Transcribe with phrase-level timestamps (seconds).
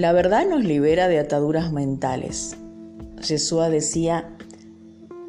[0.00, 2.56] La verdad nos libera de ataduras mentales.
[3.20, 4.34] Jesús decía,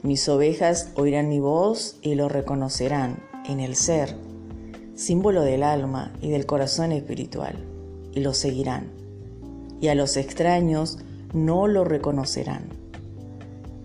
[0.01, 4.15] mis ovejas oirán mi voz y lo reconocerán en el ser,
[4.95, 7.57] símbolo del alma y del corazón espiritual,
[8.13, 8.87] y lo seguirán.
[9.81, 10.99] Y a los extraños
[11.33, 12.69] no lo reconocerán.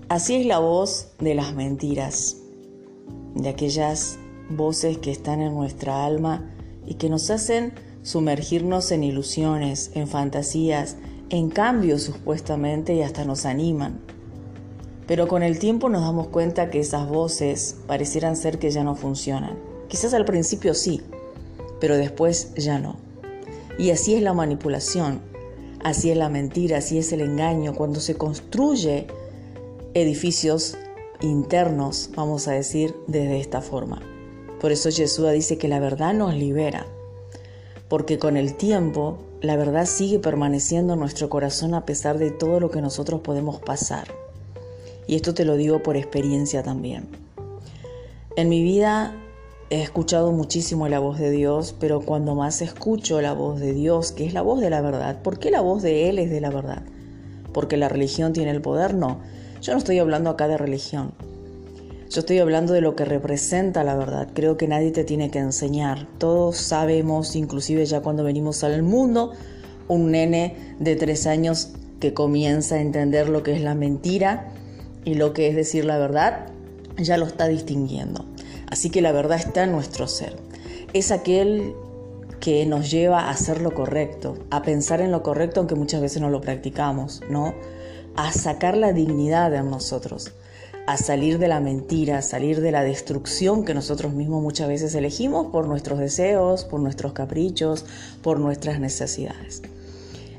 [0.08, 2.36] Así es la voz de las mentiras,
[3.34, 6.48] de aquellas voces que están en nuestra alma
[6.86, 7.72] y que nos hacen
[8.06, 10.94] sumergirnos en ilusiones, en fantasías,
[11.28, 13.98] en cambios supuestamente y hasta nos animan.
[15.08, 18.94] Pero con el tiempo nos damos cuenta que esas voces parecieran ser que ya no
[18.94, 19.58] funcionan.
[19.88, 21.02] Quizás al principio sí,
[21.80, 22.94] pero después ya no.
[23.76, 25.20] Y así es la manipulación,
[25.82, 29.08] así es la mentira, así es el engaño, cuando se construye
[29.94, 30.78] edificios
[31.20, 34.00] internos, vamos a decir, desde esta forma.
[34.60, 36.86] Por eso Jesús dice que la verdad nos libera,
[37.88, 42.60] porque con el tiempo la verdad sigue permaneciendo en nuestro corazón a pesar de todo
[42.60, 44.08] lo que nosotros podemos pasar.
[45.06, 47.08] Y esto te lo digo por experiencia también.
[48.36, 49.14] En mi vida
[49.70, 54.12] he escuchado muchísimo la voz de Dios, pero cuando más escucho la voz de Dios,
[54.12, 56.40] que es la voz de la verdad, ¿por qué la voz de Él es de
[56.40, 56.82] la verdad?
[57.52, 58.94] ¿Porque la religión tiene el poder?
[58.94, 59.18] No.
[59.62, 61.12] Yo no estoy hablando acá de religión.
[62.08, 64.28] Yo estoy hablando de lo que representa la verdad.
[64.32, 66.06] Creo que nadie te tiene que enseñar.
[66.18, 69.32] Todos sabemos, inclusive ya cuando venimos al mundo,
[69.88, 74.52] un nene de tres años que comienza a entender lo que es la mentira
[75.04, 76.46] y lo que es decir la verdad,
[76.96, 78.24] ya lo está distinguiendo.
[78.68, 80.36] Así que la verdad está en nuestro ser.
[80.92, 81.74] Es aquel
[82.38, 86.22] que nos lleva a hacer lo correcto, a pensar en lo correcto aunque muchas veces
[86.22, 87.54] no lo practicamos, ¿no?
[88.14, 90.32] A sacar la dignidad de nosotros
[90.86, 94.94] a salir de la mentira, a salir de la destrucción que nosotros mismos muchas veces
[94.94, 97.84] elegimos por nuestros deseos, por nuestros caprichos,
[98.22, 99.62] por nuestras necesidades.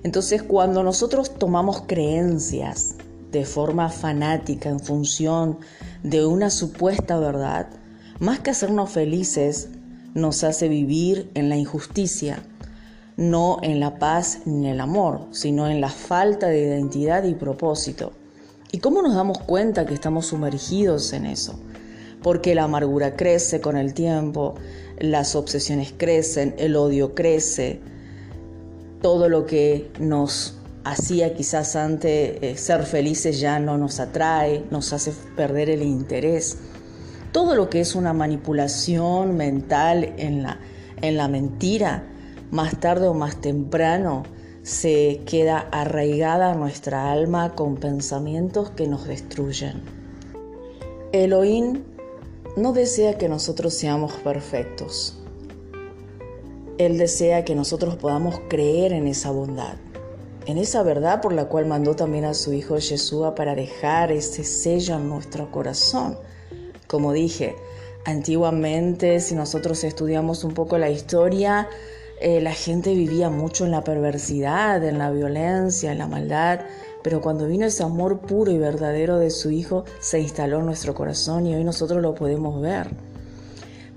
[0.03, 2.95] Entonces, cuando nosotros tomamos creencias
[3.31, 5.59] de forma fanática en función
[6.01, 7.67] de una supuesta verdad,
[8.19, 9.69] más que hacernos felices,
[10.13, 12.41] nos hace vivir en la injusticia,
[13.17, 17.33] no en la paz ni en el amor, sino en la falta de identidad y
[17.33, 18.13] propósito.
[18.71, 21.57] ¿Y cómo nos damos cuenta que estamos sumergidos en eso?
[22.21, 24.55] Porque la amargura crece con el tiempo,
[24.99, 27.79] las obsesiones crecen, el odio crece,
[29.01, 34.91] todo lo que nos hacía quizás antes eh, ser felices ya no nos atrae, nos
[34.91, 36.57] hace perder el interés.
[37.31, 40.59] Todo lo que es una manipulación mental en la,
[41.01, 42.03] en la mentira,
[42.51, 44.23] más tarde o más temprano,
[44.67, 49.81] se queda arraigada nuestra alma con pensamientos que nos destruyen.
[51.13, 51.83] Elohim
[52.57, 55.17] no desea que nosotros seamos perfectos.
[56.77, 59.75] Él desea que nosotros podamos creer en esa bondad,
[60.47, 64.43] en esa verdad por la cual mandó también a su Hijo Yeshua para dejar ese
[64.43, 66.17] sello en nuestro corazón.
[66.87, 67.55] Como dije,
[68.03, 71.69] antiguamente, si nosotros estudiamos un poco la historia,
[72.19, 76.61] eh, la gente vivía mucho en la perversidad, en la violencia, en la maldad,
[77.03, 80.95] pero cuando vino ese amor puro y verdadero de su Hijo, se instaló en nuestro
[80.95, 82.87] corazón y hoy nosotros lo podemos ver,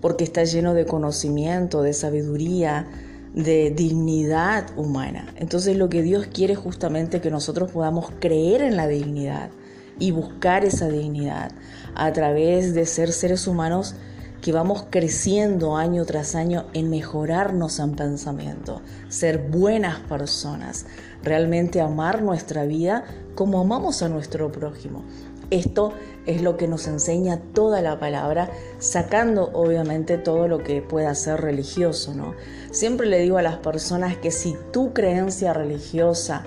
[0.03, 2.87] porque está lleno de conocimiento, de sabiduría,
[3.35, 5.33] de dignidad humana.
[5.37, 9.51] Entonces lo que Dios quiere es justamente que nosotros podamos creer en la dignidad
[9.99, 11.53] y buscar esa dignidad
[11.95, 13.95] a través de ser seres humanos
[14.41, 20.87] que vamos creciendo año tras año en mejorarnos en pensamiento, ser buenas personas,
[21.23, 25.05] realmente amar nuestra vida como amamos a nuestro prójimo.
[25.51, 25.93] Esto
[26.27, 31.41] es lo que nos enseña toda la palabra, sacando obviamente todo lo que pueda ser
[31.41, 32.35] religioso, ¿no?
[32.71, 36.45] Siempre le digo a las personas que si tu creencia religiosa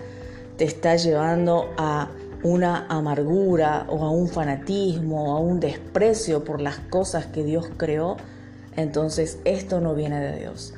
[0.58, 2.10] te está llevando a
[2.44, 7.70] una amargura o a un fanatismo o a un desprecio por las cosas que Dios
[7.78, 8.18] creó,
[8.76, 10.74] entonces esto no viene de Dios.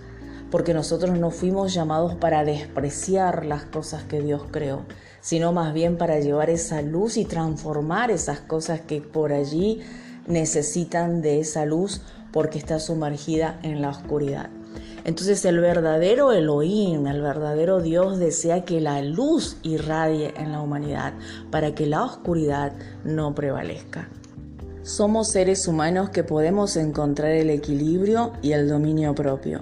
[0.51, 4.83] Porque nosotros no fuimos llamados para despreciar las cosas que Dios creó,
[5.21, 9.81] sino más bien para llevar esa luz y transformar esas cosas que por allí
[10.27, 12.01] necesitan de esa luz
[12.31, 14.49] porque está sumergida en la oscuridad.
[15.05, 21.13] Entonces el verdadero Elohim, el verdadero Dios desea que la luz irradie en la humanidad
[21.51, 22.73] para que la oscuridad
[23.03, 24.09] no prevalezca.
[24.81, 29.61] Somos seres humanos que podemos encontrar el equilibrio y el dominio propio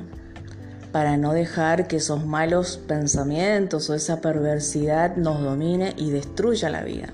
[0.94, 6.84] para no dejar que esos malos pensamientos o esa perversidad nos domine y destruya la
[6.84, 7.12] vida.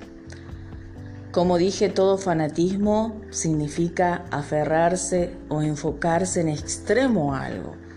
[1.32, 7.89] Como dije, todo fanatismo significa aferrarse o enfocarse en extremo a algo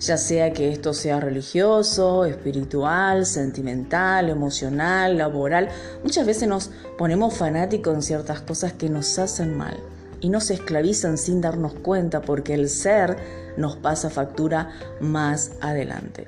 [0.00, 5.68] ya sea que esto sea religioso, espiritual, sentimental, emocional, laboral.
[6.04, 9.78] Muchas veces nos ponemos fanáticos en ciertas cosas que nos hacen mal
[10.20, 13.16] y nos esclavizan sin darnos cuenta porque el ser
[13.56, 16.26] nos pasa factura más adelante.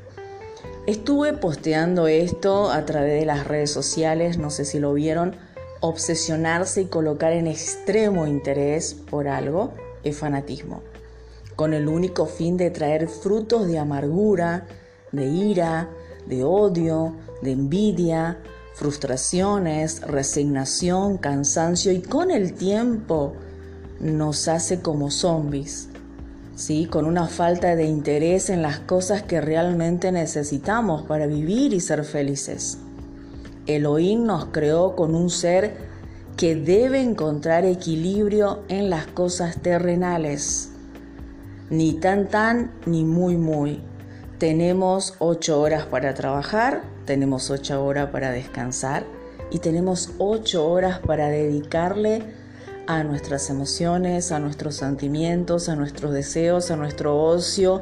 [0.87, 5.37] Estuve posteando esto a través de las redes sociales, no sé si lo vieron,
[5.81, 10.82] obsesionarse y colocar en extremo interés por algo es fanatismo
[11.60, 14.64] con el único fin de traer frutos de amargura,
[15.12, 15.90] de ira,
[16.26, 18.38] de odio, de envidia,
[18.72, 23.34] frustraciones, resignación, cansancio y con el tiempo
[24.00, 25.90] nos hace como zombies,
[26.56, 26.86] ¿sí?
[26.86, 32.04] con una falta de interés en las cosas que realmente necesitamos para vivir y ser
[32.04, 32.78] felices.
[33.66, 35.76] Elohim nos creó con un ser
[36.38, 40.69] que debe encontrar equilibrio en las cosas terrenales
[41.70, 43.81] ni tan tan ni muy muy.
[44.38, 49.05] Tenemos ocho horas para trabajar, tenemos ocho horas para descansar
[49.50, 52.22] y tenemos ocho horas para dedicarle
[52.87, 57.81] a nuestras emociones, a nuestros sentimientos, a nuestros deseos, a nuestro ocio,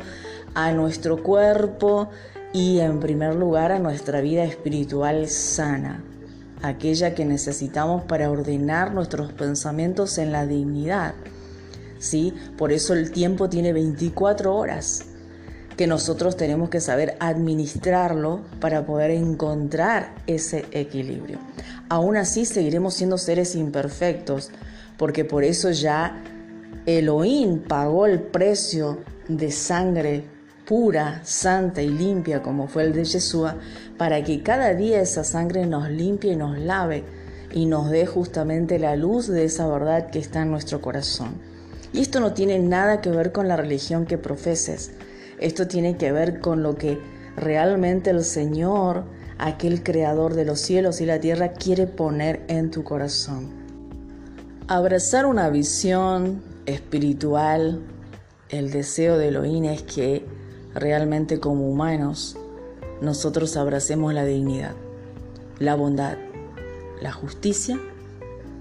[0.55, 2.11] a nuestro cuerpo
[2.52, 6.02] y en primer lugar a nuestra vida espiritual sana,
[6.62, 11.14] aquella que necesitamos para ordenar nuestros pensamientos en la dignidad.
[11.98, 12.34] ¿Sí?
[12.56, 15.04] Por eso el tiempo tiene 24 horas
[15.76, 21.38] que nosotros tenemos que saber administrarlo para poder encontrar ese equilibrio.
[21.88, 24.50] Aún así seguiremos siendo seres imperfectos,
[24.96, 26.20] porque por eso ya
[26.84, 28.98] Elohim pagó el precio
[29.28, 30.24] de sangre
[30.66, 33.56] pura, santa y limpia como fue el de Yeshua,
[33.96, 37.04] para que cada día esa sangre nos limpie y nos lave
[37.54, 41.47] y nos dé justamente la luz de esa verdad que está en nuestro corazón.
[41.93, 44.93] Y esto no tiene nada que ver con la religión que profeses.
[45.40, 46.99] Esto tiene que ver con lo que
[47.37, 49.05] realmente el Señor,
[49.38, 53.49] aquel creador de los cielos y la tierra, quiere poner en tu corazón.
[54.67, 57.81] Abrazar una visión espiritual,
[58.50, 60.26] el deseo de Elohim es que
[60.75, 62.37] realmente como humanos
[63.00, 64.75] nosotros abracemos la dignidad,
[65.58, 66.19] la bondad,
[67.00, 67.79] la justicia,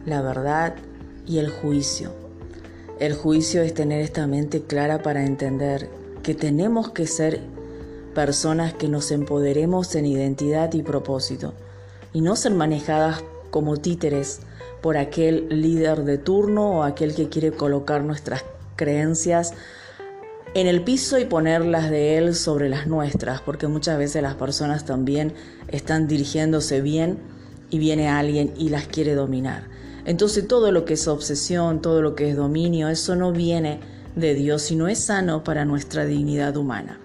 [0.05, 0.75] la verdad
[1.25, 2.26] y el juicio
[2.99, 5.89] el juicio es tener esta mente clara para entender
[6.23, 7.41] que tenemos que ser
[8.15, 11.53] personas que nos empoderemos en identidad y propósito
[12.13, 14.39] y no ser manejadas como títeres
[14.81, 18.43] por aquel líder de turno o aquel que quiere colocar nuestras
[18.75, 19.53] creencias
[20.55, 24.85] en el piso y ponerlas de él sobre las nuestras, porque muchas veces las personas
[24.85, 25.33] también
[25.67, 27.19] están dirigiéndose bien
[27.69, 29.76] y viene alguien y las quiere dominar.
[30.07, 33.81] Entonces todo lo que es obsesión, todo lo que es dominio, eso no viene
[34.15, 36.97] de Dios y no es sano para nuestra dignidad humana.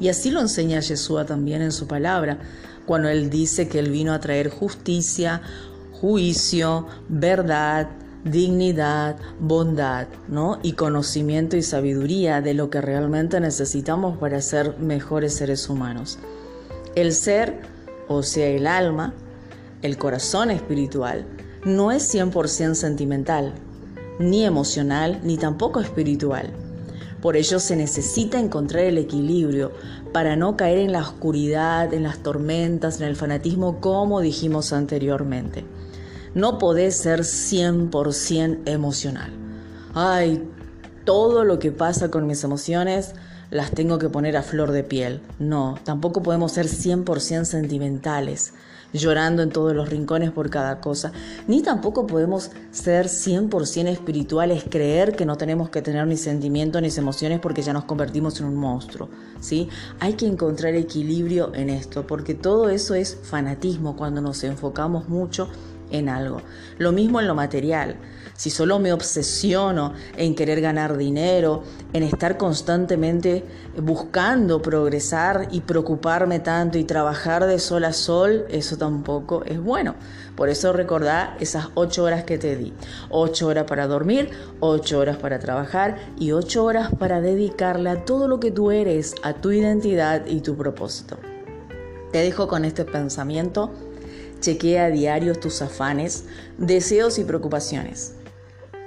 [0.00, 2.38] Y así lo enseña Yeshua también en su palabra,
[2.86, 5.42] cuando él dice que él vino a traer justicia,
[5.92, 7.90] juicio, verdad,
[8.24, 10.58] dignidad, bondad, ¿no?
[10.62, 16.18] Y conocimiento y sabiduría de lo que realmente necesitamos para ser mejores seres humanos.
[16.94, 17.60] El ser,
[18.08, 19.12] o sea, el alma,
[19.82, 21.26] el corazón espiritual,
[21.64, 23.54] no es 100% sentimental,
[24.18, 26.52] ni emocional, ni tampoco espiritual.
[27.20, 29.72] Por ello se necesita encontrar el equilibrio
[30.12, 35.64] para no caer en la oscuridad, en las tormentas, en el fanatismo, como dijimos anteriormente.
[36.34, 39.30] No podés ser 100% emocional.
[39.94, 40.46] Ay,
[41.04, 43.14] todo lo que pasa con mis emociones
[43.50, 45.20] las tengo que poner a flor de piel.
[45.38, 48.52] No, tampoco podemos ser 100% sentimentales
[48.92, 51.12] llorando en todos los rincones por cada cosa,
[51.46, 56.88] ni tampoco podemos ser 100% espirituales, creer que no tenemos que tener ni sentimientos ni
[56.96, 59.08] emociones porque ya nos convertimos en un monstruo,
[59.40, 59.68] ¿sí?
[60.00, 65.48] Hay que encontrar equilibrio en esto, porque todo eso es fanatismo cuando nos enfocamos mucho
[65.90, 66.42] en algo.
[66.78, 67.96] Lo mismo en lo material.
[68.36, 71.62] Si solo me obsesiono en querer ganar dinero,
[71.94, 73.44] en estar constantemente
[73.80, 79.94] buscando progresar y preocuparme tanto y trabajar de sol a sol, eso tampoco es bueno.
[80.36, 82.74] Por eso recordá esas ocho horas que te di.
[83.08, 88.28] Ocho horas para dormir, ocho horas para trabajar y ocho horas para dedicarle a todo
[88.28, 91.16] lo que tú eres, a tu identidad y tu propósito.
[92.12, 93.70] Te dejo con este pensamiento
[94.38, 96.24] Chequea a diario tus afanes,
[96.58, 98.12] deseos y preocupaciones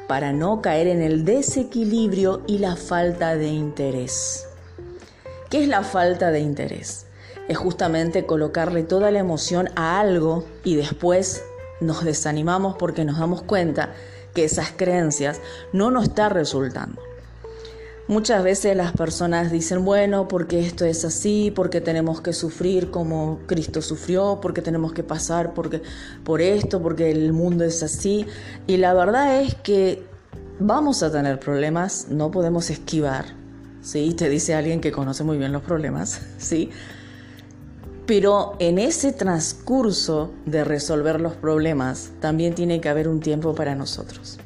[0.09, 4.47] para no caer en el desequilibrio y la falta de interés.
[5.51, 7.05] ¿Qué es la falta de interés?
[7.47, 11.43] Es justamente colocarle toda la emoción a algo y después
[11.79, 13.93] nos desanimamos porque nos damos cuenta
[14.33, 15.41] que esas creencias
[15.73, 17.08] no nos están resultando.
[18.09, 23.41] Muchas veces las personas dicen, bueno, porque esto es así, porque tenemos que sufrir como
[23.45, 25.83] Cristo sufrió, porque tenemos que pasar porque,
[26.23, 28.25] por esto, porque el mundo es así.
[28.65, 30.07] Y la verdad es que
[30.59, 33.25] vamos a tener problemas, no podemos esquivar,
[33.83, 34.15] ¿sí?
[34.15, 36.71] Te dice alguien que conoce muy bien los problemas, ¿sí?
[38.07, 43.75] Pero en ese transcurso de resolver los problemas también tiene que haber un tiempo para
[43.75, 44.39] nosotros.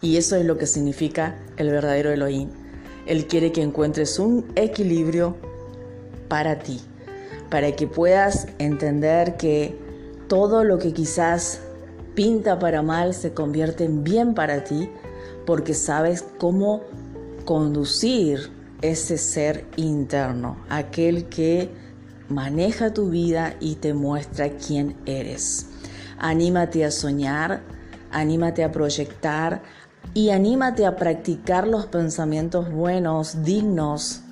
[0.00, 2.59] Y eso es lo que significa el verdadero Elohim.
[3.06, 5.36] Él quiere que encuentres un equilibrio
[6.28, 6.80] para ti,
[7.50, 9.76] para que puedas entender que
[10.28, 11.60] todo lo que quizás
[12.14, 14.90] pinta para mal se convierte en bien para ti,
[15.46, 16.82] porque sabes cómo
[17.44, 18.50] conducir
[18.82, 21.68] ese ser interno, aquel que
[22.28, 25.66] maneja tu vida y te muestra quién eres.
[26.18, 27.62] Anímate a soñar,
[28.10, 29.62] anímate a proyectar,
[30.14, 34.22] y anímate a practicar los pensamientos buenos, dignos,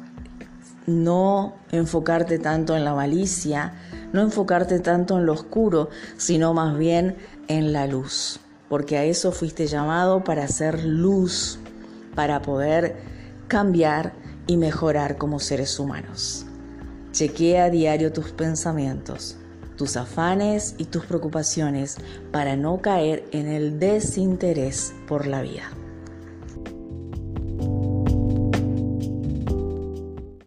[0.87, 3.75] no enfocarte tanto en la malicia,
[4.13, 9.31] no enfocarte tanto en lo oscuro, sino más bien en la luz, porque a eso
[9.31, 11.59] fuiste llamado para hacer luz,
[12.15, 12.97] para poder
[13.49, 14.15] cambiar
[14.47, 16.47] y mejorar como seres humanos.
[17.13, 19.37] Chequea a diario tus pensamientos,
[19.79, 21.97] tus afanes y tus preocupaciones
[22.31, 25.71] para no caer en el desinterés por la vida.